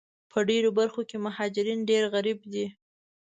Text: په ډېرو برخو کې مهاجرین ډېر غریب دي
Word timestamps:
په 0.31 0.39
ډېرو 0.49 0.69
برخو 0.79 1.01
کې 1.09 1.17
مهاجرین 1.25 1.79
ډېر 1.89 2.03
غریب 2.13 2.39
دي 2.53 2.65